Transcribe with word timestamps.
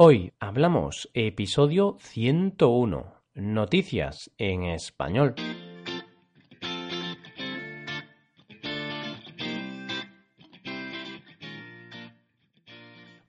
Hoy 0.00 0.32
hablamos 0.38 1.10
episodio 1.12 1.96
101, 1.98 3.14
noticias 3.34 4.30
en 4.38 4.62
español. 4.62 5.34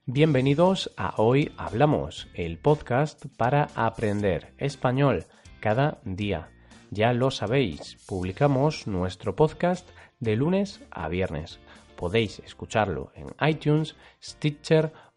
Bienvenidos 0.06 0.92
a 0.96 1.14
Hoy 1.16 1.50
Hablamos, 1.56 2.28
el 2.34 2.56
podcast 2.56 3.26
para 3.36 3.70
aprender 3.74 4.54
español 4.58 5.24
cada 5.58 6.00
día. 6.04 6.50
Ya 6.92 7.12
lo 7.12 7.32
sabéis, 7.32 7.96
publicamos 8.06 8.86
nuestro 8.86 9.34
podcast 9.34 9.88
de 10.20 10.36
lunes 10.36 10.86
a 10.92 11.08
viernes. 11.08 11.58
Podéis 11.96 12.38
escucharlo 12.38 13.12
en 13.14 13.26
iTunes, 13.46 13.94
Stitcher 14.22 14.90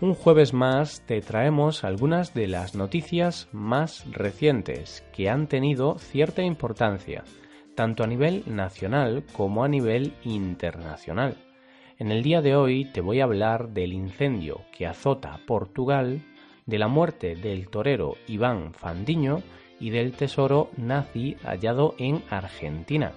Un 0.00 0.14
jueves 0.14 0.52
más 0.52 1.02
te 1.06 1.20
traemos 1.20 1.84
algunas 1.84 2.34
de 2.34 2.48
las 2.48 2.74
noticias 2.74 3.48
más 3.52 4.04
recientes 4.10 5.04
que 5.12 5.30
han 5.30 5.46
tenido 5.46 5.98
cierta 5.98 6.42
importancia, 6.42 7.22
tanto 7.76 8.02
a 8.02 8.08
nivel 8.08 8.42
nacional 8.46 9.24
como 9.32 9.62
a 9.62 9.68
nivel 9.68 10.12
internacional. 10.24 11.36
En 11.98 12.10
el 12.10 12.24
día 12.24 12.42
de 12.42 12.56
hoy 12.56 12.86
te 12.86 13.00
voy 13.00 13.20
a 13.20 13.24
hablar 13.24 13.68
del 13.68 13.92
incendio 13.92 14.62
que 14.76 14.84
azota 14.86 15.38
Portugal, 15.46 16.22
de 16.66 16.78
la 16.78 16.88
muerte 16.88 17.36
del 17.36 17.68
torero 17.68 18.16
Iván 18.26 18.74
Fandiño 18.74 19.42
y 19.78 19.90
del 19.90 20.12
tesoro 20.12 20.70
nazi 20.76 21.36
hallado 21.44 21.94
en 21.98 22.20
Argentina. 22.30 23.12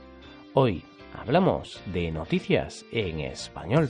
Hoy 0.54 0.84
hablamos 1.16 1.82
de 1.88 2.12
noticias 2.12 2.86
en 2.92 3.22
español. 3.22 3.90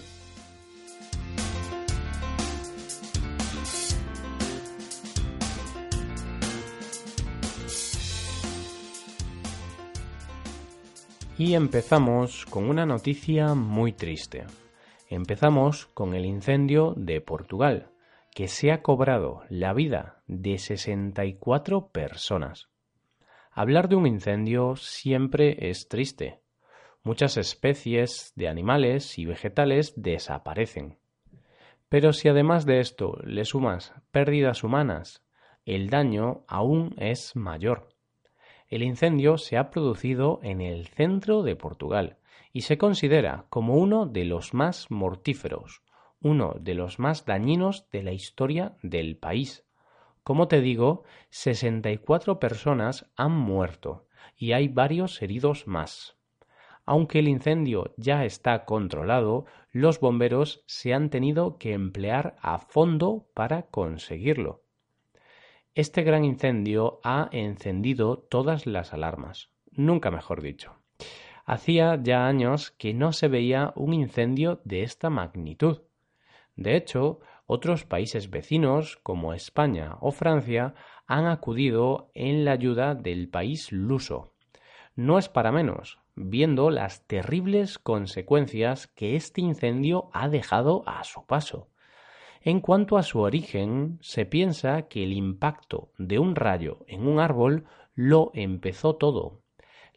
Y 11.39 11.53
empezamos 11.53 12.47
con 12.47 12.67
una 12.67 12.87
noticia 12.87 13.53
muy 13.53 13.93
triste. 13.93 14.45
Empezamos 15.07 15.85
con 15.85 16.15
el 16.15 16.25
incendio 16.25 16.95
de 16.97 17.21
Portugal, 17.21 17.91
que 18.33 18.47
se 18.47 18.71
ha 18.71 18.81
cobrado 18.81 19.43
la 19.47 19.73
vida 19.73 20.23
de 20.25 20.57
64 20.57 21.89
personas. 21.89 22.69
Hablar 23.51 23.87
de 23.87 23.95
un 23.95 24.07
incendio 24.07 24.77
siempre 24.77 25.69
es 25.69 25.87
triste. 25.87 26.41
Muchas 27.03 27.37
especies 27.37 28.33
de 28.35 28.47
animales 28.47 29.19
y 29.19 29.25
vegetales 29.25 29.93
desaparecen. 29.95 30.97
Pero 31.87 32.13
si 32.13 32.29
además 32.29 32.65
de 32.65 32.79
esto 32.79 33.15
le 33.23 33.45
sumas 33.45 33.93
pérdidas 34.09 34.63
humanas, 34.63 35.23
el 35.65 35.91
daño 35.91 36.45
aún 36.47 36.95
es 36.97 37.35
mayor. 37.35 37.89
El 38.67 38.83
incendio 38.83 39.37
se 39.37 39.57
ha 39.57 39.69
producido 39.69 40.39
en 40.43 40.59
el 40.59 40.87
centro 40.87 41.41
de 41.41 41.55
Portugal 41.55 42.17
y 42.51 42.61
se 42.61 42.77
considera 42.77 43.45
como 43.49 43.75
uno 43.75 44.05
de 44.05 44.25
los 44.25 44.53
más 44.53 44.91
mortíferos, 44.91 45.83
uno 46.21 46.55
de 46.59 46.73
los 46.73 46.99
más 46.99 47.25
dañinos 47.25 47.89
de 47.91 48.03
la 48.03 48.11
historia 48.11 48.75
del 48.81 49.17
país. 49.17 49.65
Como 50.23 50.49
te 50.49 50.59
digo, 50.59 51.03
64 51.29 52.39
personas 52.39 53.09
han 53.15 53.31
muerto 53.31 54.07
y 54.35 54.51
hay 54.51 54.67
varios 54.67 55.21
heridos 55.21 55.67
más. 55.67 56.17
Aunque 56.85 57.19
el 57.19 57.29
incendio 57.29 57.93
ya 57.95 58.25
está 58.25 58.65
controlado, 58.65 59.45
los 59.71 60.01
bomberos 60.01 60.63
se 60.67 60.93
han 60.93 61.09
tenido 61.09 61.57
que 61.57 61.71
emplear 61.73 62.35
a 62.41 62.59
fondo 62.59 63.29
para 63.33 63.63
conseguirlo. 63.63 64.63
Este 65.77 66.01
gran 66.01 66.25
incendio 66.25 66.99
ha 67.03 67.29
encendido 67.31 68.17
todas 68.17 68.65
las 68.65 68.93
alarmas, 68.93 69.51
nunca 69.69 70.09
mejor 70.09 70.41
dicho. 70.41 70.73
Hacía 71.45 71.99
ya 72.01 72.25
años 72.25 72.71
que 72.71 72.95
no 72.95 73.13
se 73.13 73.27
veía 73.27 73.73
un 73.75 73.93
incendio 73.93 74.59
de 74.63 74.81
esta 74.81 75.11
magnitud. 75.11 75.83
De 76.55 76.75
hecho, 76.75 77.19
otros 77.45 77.85
países 77.85 78.31
vecinos, 78.31 78.97
como 79.03 79.35
España 79.35 79.97
o 80.01 80.09
Francia, 80.09 80.73
han 81.05 81.27
acudido 81.27 82.09
en 82.15 82.43
la 82.43 82.53
ayuda 82.53 82.95
del 82.95 83.29
país 83.29 83.71
luso. 83.71 84.33
No 84.95 85.19
es 85.19 85.29
para 85.29 85.51
menos, 85.51 85.99
viendo 86.15 86.71
las 86.71 87.05
terribles 87.05 87.77
consecuencias 87.77 88.87
que 88.87 89.15
este 89.15 89.41
incendio 89.41 90.09
ha 90.11 90.27
dejado 90.27 90.81
a 90.87 91.03
su 91.03 91.27
paso. 91.27 91.69
En 92.47 92.61
cuanto 92.61 92.97
a 92.97 93.03
su 93.03 93.19
origen, 93.19 93.99
se 93.99 94.25
piensa 94.25 94.83
que 94.83 95.03
el 95.03 95.11
impacto 95.11 95.91
de 95.97 96.17
un 96.17 96.33
rayo 96.33 96.85
en 96.87 97.05
un 97.05 97.19
árbol 97.19 97.65
lo 97.93 98.31
empezó 98.33 98.95
todo. 98.95 99.41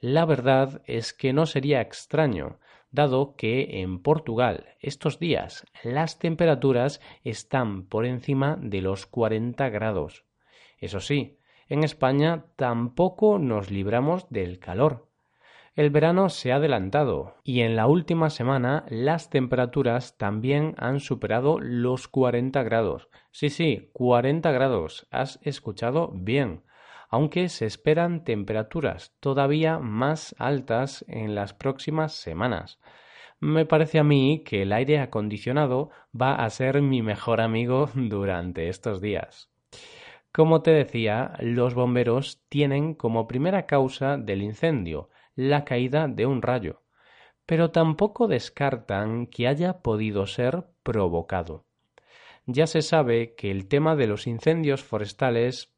La 0.00 0.24
verdad 0.24 0.82
es 0.84 1.12
que 1.12 1.32
no 1.32 1.46
sería 1.46 1.80
extraño, 1.80 2.58
dado 2.90 3.36
que 3.36 3.82
en 3.82 4.02
Portugal 4.02 4.66
estos 4.80 5.20
días 5.20 5.64
las 5.84 6.18
temperaturas 6.18 7.00
están 7.22 7.84
por 7.84 8.04
encima 8.04 8.58
de 8.60 8.82
los 8.82 9.06
40 9.06 9.68
grados. 9.68 10.24
Eso 10.78 10.98
sí, 10.98 11.38
en 11.68 11.84
España 11.84 12.46
tampoco 12.56 13.38
nos 13.38 13.70
libramos 13.70 14.28
del 14.28 14.58
calor. 14.58 15.06
El 15.80 15.88
verano 15.88 16.28
se 16.28 16.52
ha 16.52 16.56
adelantado 16.56 17.36
y 17.42 17.62
en 17.62 17.74
la 17.74 17.86
última 17.86 18.28
semana 18.28 18.84
las 18.90 19.30
temperaturas 19.30 20.18
también 20.18 20.74
han 20.76 21.00
superado 21.00 21.58
los 21.58 22.06
40 22.06 22.62
grados. 22.64 23.08
Sí, 23.30 23.48
sí, 23.48 23.88
40 23.94 24.52
grados. 24.52 25.08
Has 25.10 25.40
escuchado 25.40 26.12
bien. 26.14 26.64
Aunque 27.08 27.48
se 27.48 27.64
esperan 27.64 28.24
temperaturas 28.24 29.16
todavía 29.20 29.78
más 29.78 30.34
altas 30.38 31.02
en 31.08 31.34
las 31.34 31.54
próximas 31.54 32.12
semanas. 32.12 32.78
Me 33.38 33.64
parece 33.64 33.98
a 33.98 34.04
mí 34.04 34.42
que 34.44 34.60
el 34.60 34.74
aire 34.74 34.98
acondicionado 34.98 35.88
va 36.14 36.34
a 36.34 36.50
ser 36.50 36.82
mi 36.82 37.00
mejor 37.00 37.40
amigo 37.40 37.88
durante 37.94 38.68
estos 38.68 39.00
días. 39.00 39.48
Como 40.30 40.60
te 40.60 40.72
decía, 40.72 41.32
los 41.40 41.72
bomberos 41.72 42.44
tienen 42.50 42.92
como 42.92 43.26
primera 43.26 43.64
causa 43.64 44.18
del 44.18 44.42
incendio 44.42 45.08
la 45.48 45.64
caída 45.64 46.06
de 46.06 46.26
un 46.26 46.42
rayo, 46.42 46.82
pero 47.46 47.70
tampoco 47.70 48.28
descartan 48.28 49.26
que 49.26 49.48
haya 49.48 49.80
podido 49.80 50.26
ser 50.26 50.66
provocado. 50.82 51.64
Ya 52.44 52.66
se 52.66 52.82
sabe 52.82 53.34
que 53.36 53.50
el 53.50 53.66
tema 53.66 53.96
de 53.96 54.06
los 54.06 54.26
incendios 54.26 54.84
forestales 54.84 55.72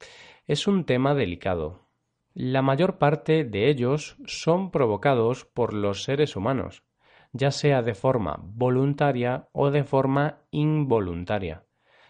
es 0.48 0.66
un 0.66 0.84
tema 0.84 1.14
delicado. 1.14 1.86
La 2.34 2.60
mayor 2.60 2.98
parte 2.98 3.44
de 3.44 3.68
ellos 3.68 4.16
son 4.26 4.72
provocados 4.72 5.44
por 5.44 5.74
los 5.74 6.02
seres 6.02 6.34
humanos, 6.34 6.82
ya 7.32 7.52
sea 7.52 7.82
de 7.82 7.94
forma 7.94 8.40
voluntaria 8.42 9.48
o 9.52 9.70
de 9.70 9.84
forma 9.84 10.40
involuntaria. 10.50 11.64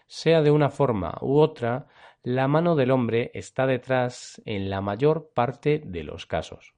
Sea 0.07 0.41
de 0.41 0.51
una 0.51 0.71
forma 0.71 1.19
u 1.21 1.39
otra, 1.39 1.87
la 2.23 2.49
mano 2.49 2.77
del 2.77 2.93
hombre 2.93 3.31
está 3.35 3.67
detrás 3.67 4.41
en 4.47 4.71
la 4.71 4.81
mayor 4.81 5.33
parte 5.35 5.83
de 5.85 6.03
los 6.03 6.25
casos. 6.25 6.75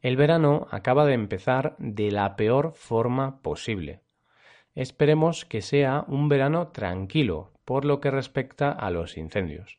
El 0.00 0.16
verano 0.16 0.66
acaba 0.70 1.06
de 1.06 1.14
empezar 1.14 1.76
de 1.78 2.10
la 2.10 2.36
peor 2.36 2.72
forma 2.74 3.40
posible. 3.42 4.02
Esperemos 4.74 5.44
que 5.44 5.62
sea 5.62 6.04
un 6.06 6.28
verano 6.28 6.68
tranquilo 6.68 7.52
por 7.64 7.84
lo 7.84 8.00
que 8.00 8.10
respecta 8.10 8.70
a 8.70 8.90
los 8.90 9.16
incendios. 9.16 9.78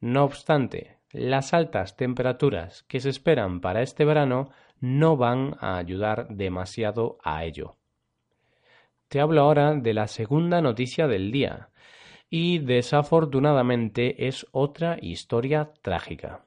No 0.00 0.24
obstante, 0.24 0.98
las 1.12 1.54
altas 1.54 1.96
temperaturas 1.96 2.82
que 2.84 3.00
se 3.00 3.08
esperan 3.08 3.60
para 3.60 3.82
este 3.82 4.04
verano 4.04 4.50
no 4.80 5.16
van 5.16 5.56
a 5.60 5.76
ayudar 5.76 6.28
demasiado 6.28 7.18
a 7.22 7.44
ello. 7.44 7.76
Te 9.08 9.20
hablo 9.20 9.42
ahora 9.42 9.74
de 9.74 9.94
la 9.94 10.08
segunda 10.08 10.60
noticia 10.60 11.06
del 11.06 11.30
día, 11.30 11.68
y 12.28 12.60
desafortunadamente 12.60 14.26
es 14.26 14.46
otra 14.52 14.96
historia 15.02 15.72
trágica. 15.82 16.46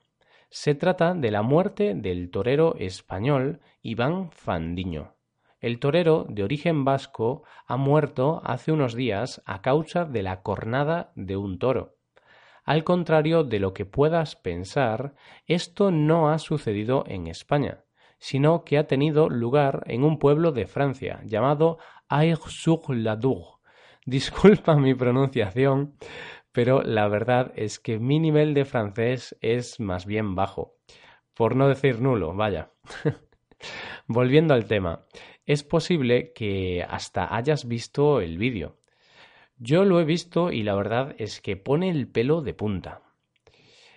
Se 0.58 0.74
trata 0.74 1.14
de 1.14 1.32
la 1.32 1.42
muerte 1.42 1.96
del 1.96 2.32
torero 2.32 2.76
español 2.80 3.60
Iván 3.82 4.32
Fandiño. 4.32 5.12
El 5.60 5.80
torero, 5.80 6.26
de 6.30 6.46
origen 6.46 6.86
vasco, 6.86 7.44
ha 7.68 7.76
muerto 7.76 8.42
hace 8.46 8.72
unos 8.72 8.96
días 8.96 9.44
a 9.46 9.62
causa 9.62 10.06
de 10.06 10.24
la 10.24 10.44
cornada 10.44 11.12
de 11.16 11.36
un 11.36 11.60
toro. 11.60 11.98
Al 12.64 12.86
contrario 12.86 13.44
de 13.44 13.60
lo 13.60 13.74
que 13.74 13.86
puedas 13.86 14.38
pensar, 14.38 15.14
esto 15.46 15.92
no 15.92 16.30
ha 16.30 16.40
sucedido 16.40 17.04
en 17.06 17.28
España, 17.28 17.84
sino 18.18 18.64
que 18.64 18.78
ha 18.78 18.88
tenido 18.88 19.28
lugar 19.28 19.84
en 19.88 20.06
un 20.06 20.20
pueblo 20.20 20.54
de 20.54 20.68
Francia 20.68 21.20
llamado 21.26 21.80
Aix-sur-la-Dour. 22.08 23.56
Disculpa 24.06 24.76
mi 24.76 24.94
pronunciación, 24.94 25.96
pero 26.56 26.82
la 26.84 27.10
verdad 27.10 27.52
es 27.58 27.80
que 27.80 28.00
mi 28.00 28.18
nivel 28.18 28.54
de 28.54 28.64
francés 28.64 29.36
es 29.42 29.82
más 29.82 30.06
bien 30.06 30.36
bajo, 30.36 30.78
por 31.34 31.58
no 31.58 31.68
decir 31.68 32.00
nulo, 32.00 32.34
vaya. 32.34 32.72
Volviendo 34.08 34.54
al 34.54 34.66
tema, 34.66 35.06
es 35.46 35.64
posible 35.66 36.32
que 36.32 36.86
hasta 36.90 37.36
hayas 37.36 37.68
visto 37.68 38.22
el 38.22 38.38
vídeo. 38.38 38.78
Yo 39.58 39.84
lo 39.84 40.00
he 40.00 40.06
visto 40.06 40.54
y 40.54 40.64
la 40.64 40.76
verdad 40.76 41.14
es 41.18 41.42
que 41.42 41.58
pone 41.58 41.90
el 41.90 42.08
pelo 42.08 42.42
de 42.42 42.54
punta. 42.54 43.02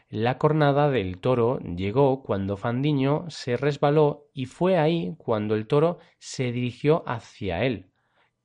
La 0.09 0.37
cornada 0.39 0.91
del 0.91 1.21
toro 1.21 1.61
llegó 1.61 2.25
cuando 2.25 2.57
Fandiño 2.57 3.27
se 3.31 3.57
resbaló 3.57 4.31
y 4.35 4.47
fue 4.47 4.79
ahí 4.79 5.15
cuando 5.17 5.55
el 5.55 5.69
toro 5.69 6.01
se 6.19 6.51
dirigió 6.51 7.05
hacia 7.07 7.65
él, 7.65 7.93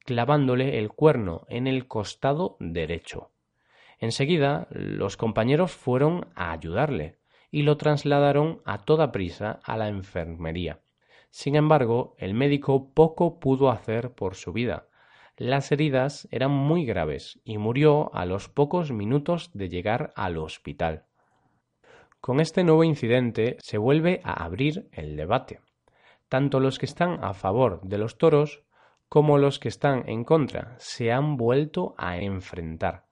clavándole 0.06 0.78
el 0.78 0.90
cuerno 0.90 1.48
en 1.50 1.66
el 1.66 1.88
costado 1.88 2.58
derecho. 2.60 3.33
Enseguida 4.04 4.68
los 4.70 5.16
compañeros 5.16 5.72
fueron 5.72 6.28
a 6.36 6.52
ayudarle 6.52 7.20
y 7.52 7.62
lo 7.62 7.78
trasladaron 7.78 8.62
a 8.66 8.80
toda 8.80 9.14
prisa 9.14 9.62
a 9.64 9.78
la 9.78 9.88
enfermería. 9.88 10.82
Sin 11.30 11.56
embargo, 11.56 12.14
el 12.18 12.34
médico 12.34 12.92
poco 12.94 13.40
pudo 13.40 13.72
hacer 13.72 14.12
por 14.12 14.36
su 14.36 14.52
vida. 14.52 14.90
Las 15.38 15.72
heridas 15.72 16.28
eran 16.32 16.52
muy 16.52 16.84
graves 16.84 17.40
y 17.46 17.58
murió 17.58 18.14
a 18.14 18.26
los 18.26 18.50
pocos 18.50 18.92
minutos 18.92 19.52
de 19.54 19.70
llegar 19.70 20.12
al 20.18 20.38
hospital. 20.38 21.06
Con 22.20 22.42
este 22.42 22.66
nuevo 22.66 22.84
incidente 22.84 23.56
se 23.62 23.78
vuelve 23.78 24.20
a 24.26 24.44
abrir 24.44 24.90
el 24.92 25.16
debate. 25.16 25.62
Tanto 26.28 26.60
los 26.60 26.78
que 26.78 26.88
están 26.88 27.24
a 27.24 27.34
favor 27.34 27.80
de 27.84 28.00
los 28.00 28.18
toros 28.18 28.64
como 29.08 29.38
los 29.38 29.60
que 29.60 29.70
están 29.70 30.04
en 30.10 30.26
contra 30.26 30.76
se 30.78 31.14
han 31.14 31.38
vuelto 31.38 31.96
a 31.98 32.18
enfrentar. 32.18 33.06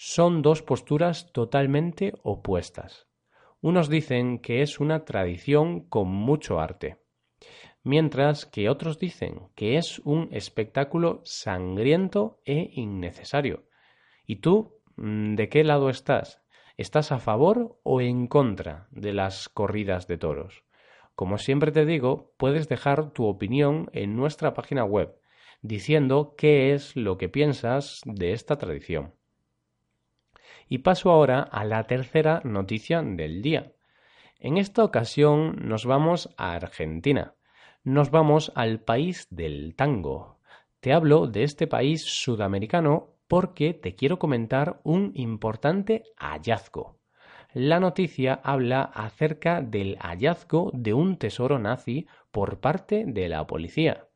Son 0.00 0.42
dos 0.42 0.62
posturas 0.62 1.32
totalmente 1.32 2.14
opuestas. 2.22 3.08
Unos 3.60 3.88
dicen 3.88 4.38
que 4.38 4.62
es 4.62 4.78
una 4.78 5.04
tradición 5.04 5.80
con 5.88 6.06
mucho 6.06 6.60
arte, 6.60 6.98
mientras 7.82 8.46
que 8.46 8.68
otros 8.68 9.00
dicen 9.00 9.48
que 9.56 9.76
es 9.76 9.98
un 10.04 10.28
espectáculo 10.30 11.20
sangriento 11.24 12.40
e 12.44 12.70
innecesario. 12.74 13.64
¿Y 14.24 14.36
tú, 14.36 14.80
mm, 14.94 15.34
de 15.34 15.48
qué 15.48 15.64
lado 15.64 15.90
estás? 15.90 16.44
¿Estás 16.76 17.10
a 17.10 17.18
favor 17.18 17.80
o 17.82 18.00
en 18.00 18.28
contra 18.28 18.86
de 18.92 19.12
las 19.12 19.48
corridas 19.48 20.06
de 20.06 20.16
toros? 20.16 20.62
Como 21.16 21.38
siempre 21.38 21.72
te 21.72 21.84
digo, 21.84 22.32
puedes 22.36 22.68
dejar 22.68 23.10
tu 23.10 23.26
opinión 23.26 23.90
en 23.92 24.14
nuestra 24.14 24.54
página 24.54 24.84
web, 24.84 25.18
diciendo 25.60 26.36
qué 26.38 26.72
es 26.72 26.94
lo 26.94 27.18
que 27.18 27.28
piensas 27.28 28.00
de 28.04 28.30
esta 28.30 28.58
tradición. 28.58 29.17
Y 30.68 30.78
paso 30.78 31.10
ahora 31.10 31.40
a 31.40 31.64
la 31.64 31.84
tercera 31.84 32.40
noticia 32.44 33.02
del 33.02 33.42
día. 33.42 33.72
En 34.38 34.56
esta 34.56 34.84
ocasión 34.84 35.56
nos 35.68 35.86
vamos 35.86 36.34
a 36.36 36.54
Argentina. 36.54 37.34
Nos 37.84 38.10
vamos 38.10 38.52
al 38.54 38.80
país 38.80 39.26
del 39.30 39.74
tango. 39.74 40.38
Te 40.80 40.92
hablo 40.92 41.26
de 41.26 41.42
este 41.42 41.66
país 41.66 42.04
sudamericano 42.04 43.14
porque 43.26 43.74
te 43.74 43.94
quiero 43.94 44.18
comentar 44.18 44.80
un 44.84 45.12
importante 45.14 46.04
hallazgo. 46.16 46.98
La 47.54 47.80
noticia 47.80 48.40
habla 48.44 48.82
acerca 48.82 49.62
del 49.62 49.96
hallazgo 50.00 50.70
de 50.74 50.92
un 50.92 51.16
tesoro 51.16 51.58
nazi 51.58 52.06
por 52.30 52.60
parte 52.60 53.04
de 53.06 53.28
la 53.28 53.46
policía. 53.46 54.07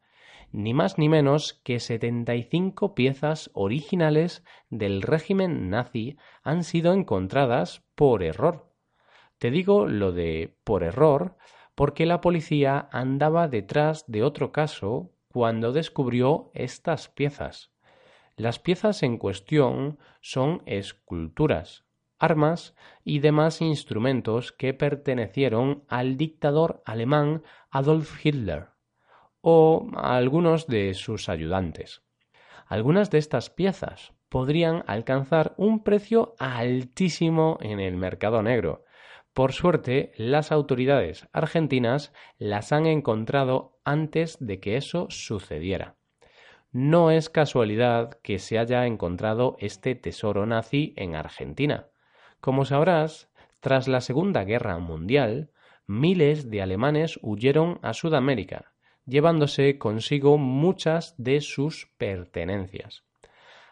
Ni 0.53 0.75
más 0.75 0.99
ni 0.99 1.09
menos 1.09 1.55
que 1.65 1.81
75 1.81 2.95
piezas 2.95 3.51
originales 3.55 4.45
del 4.69 5.01
régimen 5.01 5.71
nazi 5.71 6.19
han 6.43 6.63
sido 6.63 6.93
encontradas 6.93 7.83
por 7.95 8.23
error. 8.23 8.71
Te 9.39 9.51
digo 9.51 9.87
lo 9.87 10.13
de 10.13 10.55
por 10.63 10.83
error 10.83 11.39
porque 11.75 12.05
la 12.05 12.21
policía 12.21 12.91
andaba 12.93 13.49
detrás 13.49 14.05
de 14.07 14.23
otro 14.23 14.53
caso 14.53 15.11
cuando 15.33 15.73
descubrió 15.73 16.51
estas 16.53 17.09
piezas. 17.09 17.73
Las 18.37 18.59
piezas 18.59 19.03
en 19.03 19.17
cuestión 19.17 19.99
son 20.21 20.63
esculturas, 20.67 21.87
armas 22.19 22.75
y 23.05 23.21
demás 23.21 23.63
instrumentos 23.63 24.53
que 24.53 24.75
pertenecieron 24.75 25.85
al 25.89 26.19
dictador 26.19 26.83
alemán 26.85 27.43
Adolf 27.71 28.23
Hitler 28.23 28.72
o 29.43 29.91
a 29.95 30.17
algunos 30.17 30.67
de 30.67 30.95
sus 30.95 31.29
ayudantes. 31.29 32.03
Algunas 32.67 33.11
de 33.11 33.19
estas 33.19 33.51
piezas 33.51 34.15
podrían 34.31 34.83
alcanzar 34.87 35.53
un 35.59 35.85
precio 35.85 36.35
altísimo 36.39 37.59
en 37.61 37.81
el 37.81 37.97
mercado 37.99 38.43
negro. 38.43 38.87
Por 39.35 39.53
suerte, 39.53 40.13
las 40.17 40.53
autoridades 40.53 41.29
argentinas 41.35 42.15
las 42.39 42.73
han 42.73 42.87
encontrado 42.87 43.79
antes 43.85 44.39
de 44.41 44.59
que 44.59 44.77
eso 44.77 45.07
sucediera. 45.11 45.97
No 46.71 47.11
es 47.11 47.29
casualidad 47.29 48.19
que 48.23 48.39
se 48.39 48.59
haya 48.59 48.87
encontrado 48.87 49.57
este 49.59 49.95
tesoro 49.95 50.47
nazi 50.47 50.95
en 50.97 51.15
Argentina. 51.15 51.89
Como 52.41 52.65
sabrás, 52.65 53.31
tras 53.61 53.89
la 53.89 54.01
Segunda 54.01 54.45
Guerra 54.45 54.79
Mundial, 54.79 55.51
miles 55.87 56.51
de 56.51 56.63
alemanes 56.63 57.19
huyeron 57.23 57.79
a 57.83 57.93
Sudamérica, 57.93 58.72
llevándose 59.07 59.79
consigo 59.79 60.39
muchas 60.39 61.15
de 61.19 61.41
sus 61.41 61.89
pertenencias. 61.99 63.05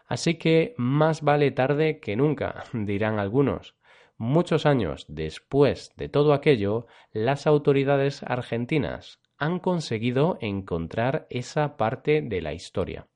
Así 0.07 0.35
que 0.35 0.73
más 0.77 1.21
vale 1.21 1.51
tarde 1.51 1.99
que 1.99 2.15
nunca, 2.15 2.65
dirán 2.73 3.19
algunos. 3.19 3.75
Muchos 4.17 4.65
años 4.65 5.05
después 5.07 5.93
de 5.95 6.09
todo 6.09 6.33
aquello, 6.33 6.85
las 7.11 7.47
autoridades 7.47 8.21
argentinas 8.23 9.19
han 9.37 9.59
conseguido 9.59 10.37
encontrar 10.41 11.25
esa 11.29 11.75
parte 11.75 12.21
de 12.21 12.41
la 12.41 12.53
historia. 12.53 13.07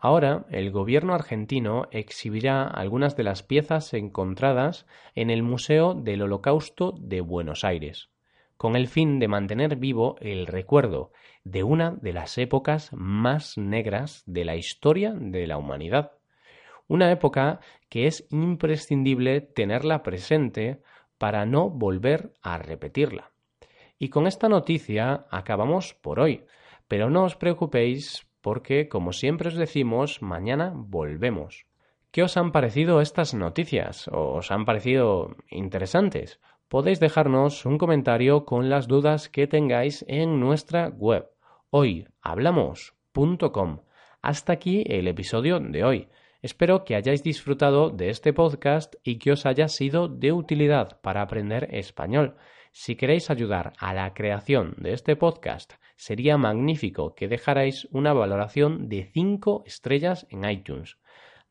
Ahora, 0.00 0.46
el 0.50 0.70
gobierno 0.70 1.14
argentino 1.14 1.86
exhibirá 1.90 2.64
algunas 2.64 3.16
de 3.16 3.24
las 3.24 3.42
piezas 3.42 3.94
encontradas 3.94 4.86
en 5.14 5.30
el 5.30 5.42
Museo 5.42 5.94
del 5.94 6.22
Holocausto 6.22 6.94
de 6.98 7.20
Buenos 7.20 7.64
Aires, 7.64 8.10
con 8.58 8.76
el 8.76 8.88
fin 8.88 9.20
de 9.20 9.28
mantener 9.28 9.76
vivo 9.76 10.16
el 10.20 10.46
recuerdo 10.46 11.12
de 11.44 11.62
una 11.62 11.92
de 11.92 12.12
las 12.12 12.36
épocas 12.36 12.90
más 12.92 13.56
negras 13.56 14.24
de 14.26 14.44
la 14.44 14.56
historia 14.56 15.14
de 15.14 15.46
la 15.46 15.56
humanidad. 15.56 16.12
Una 16.88 17.10
época 17.12 17.60
que 17.88 18.06
es 18.06 18.26
imprescindible 18.30 19.40
tenerla 19.40 20.02
presente 20.02 20.82
para 21.18 21.46
no 21.46 21.70
volver 21.70 22.34
a 22.42 22.58
repetirla. 22.58 23.30
Y 23.98 24.08
con 24.08 24.26
esta 24.26 24.48
noticia 24.48 25.26
acabamos 25.30 25.94
por 25.94 26.20
hoy, 26.20 26.44
pero 26.88 27.10
no 27.10 27.24
os 27.24 27.36
preocupéis 27.36 28.26
porque, 28.40 28.88
como 28.88 29.12
siempre 29.12 29.48
os 29.48 29.54
decimos, 29.54 30.20
mañana 30.20 30.72
volvemos. 30.74 31.66
¿Qué 32.10 32.22
os 32.22 32.36
han 32.36 32.52
parecido 32.52 33.00
estas 33.00 33.34
noticias? 33.34 34.08
¿Os 34.10 34.50
han 34.50 34.64
parecido 34.64 35.36
interesantes? 35.50 36.40
Podéis 36.68 37.00
dejarnos 37.00 37.64
un 37.64 37.78
comentario 37.78 38.44
con 38.44 38.68
las 38.68 38.88
dudas 38.88 39.30
que 39.30 39.46
tengáis 39.46 40.04
en 40.06 40.38
nuestra 40.38 40.88
web 40.88 41.30
hoyhablamos.com. 41.70 43.80
Hasta 44.20 44.52
aquí 44.52 44.84
el 44.86 45.08
episodio 45.08 45.60
de 45.60 45.84
hoy. 45.84 46.08
Espero 46.42 46.84
que 46.84 46.94
hayáis 46.94 47.22
disfrutado 47.22 47.88
de 47.88 48.10
este 48.10 48.34
podcast 48.34 48.96
y 49.02 49.18
que 49.18 49.32
os 49.32 49.46
haya 49.46 49.68
sido 49.68 50.08
de 50.08 50.32
utilidad 50.32 51.00
para 51.00 51.22
aprender 51.22 51.74
español. 51.74 52.36
Si 52.70 52.96
queréis 52.96 53.30
ayudar 53.30 53.72
a 53.78 53.94
la 53.94 54.12
creación 54.12 54.74
de 54.76 54.92
este 54.92 55.16
podcast, 55.16 55.72
sería 55.96 56.36
magnífico 56.36 57.14
que 57.14 57.28
dejarais 57.28 57.88
una 57.92 58.12
valoración 58.12 58.90
de 58.90 59.08
5 59.10 59.62
estrellas 59.66 60.26
en 60.28 60.44
iTunes. 60.44 60.98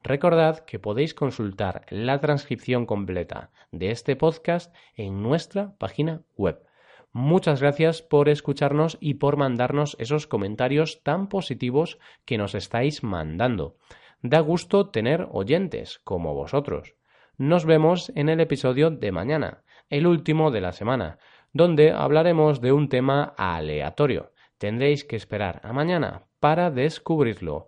Recordad 0.04 0.60
que 0.60 0.80
podéis 0.80 1.14
consultar 1.14 1.86
la 1.90 2.20
transcripción 2.20 2.86
completa 2.86 3.52
de 3.72 3.92
este 3.92 4.16
podcast 4.16 4.74
en 4.96 5.22
nuestra 5.22 5.76
página 5.78 6.22
web. 6.36 6.64
Muchas 7.12 7.62
gracias 7.62 8.02
por 8.02 8.30
escucharnos 8.30 8.98
y 9.00 9.16
por 9.16 9.38
mandarnos 9.38 9.96
esos 10.00 10.28
comentarios 10.28 11.02
tan 11.04 11.28
positivos 11.28 12.00
que 12.26 12.38
nos 12.38 12.54
estáis 12.54 13.04
mandando. 13.04 13.78
Da 14.22 14.40
gusto 14.40 14.90
tener 14.90 15.28
oyentes 15.32 16.00
como 16.04 16.34
vosotros. 16.34 16.96
Nos 17.38 17.66
vemos 17.66 18.12
en 18.16 18.30
el 18.30 18.40
episodio 18.40 18.92
de 18.92 19.12
mañana 19.12 19.64
el 19.90 20.08
último 20.08 20.52
de 20.52 20.62
la 20.62 20.74
semana, 20.74 21.18
donde 21.54 21.92
hablaremos 21.92 22.62
de 22.62 22.72
un 22.72 22.90
tema 22.90 23.34
aleatorio. 23.38 24.32
Tendréis 24.58 25.04
que 25.04 25.16
esperar 25.16 25.62
a 25.64 25.72
mañana 25.72 26.24
para 26.40 26.72
descubrirlo. 26.72 27.68